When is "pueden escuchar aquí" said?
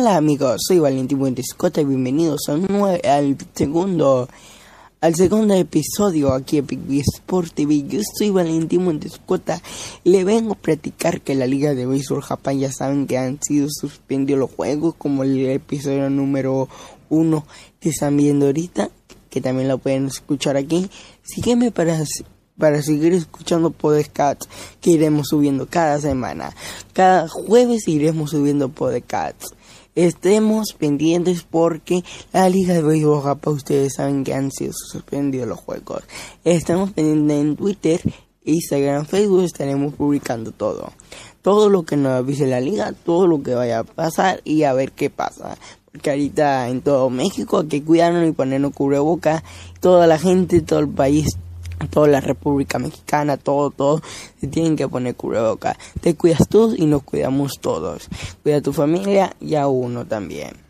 19.78-20.88